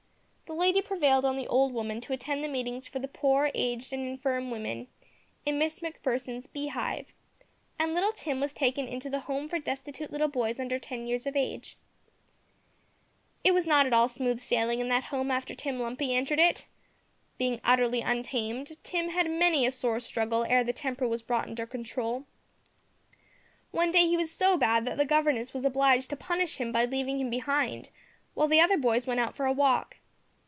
[0.47, 4.05] The lady prevailed on the old woman to attend the meetings for poor, aged, and
[4.05, 4.87] infirm women
[5.45, 7.13] in Miss Macpherson's "Beehive,"
[7.79, 11.25] and little Tim was taken into the "Home for Destitute Little Boys under ten years
[11.25, 11.77] of age."
[13.45, 16.65] It was not all smooth sailing in that Home after Tim Lumpy entered it!
[17.37, 21.65] Being utterly untamed, Tim had many a sore struggle ere the temper was brought under
[21.65, 22.25] control.
[23.71, 26.83] One day he was so bad that the governess was obliged to punish him by
[26.83, 27.89] leaving him behind,
[28.33, 29.95] while the other boys went out for a walk.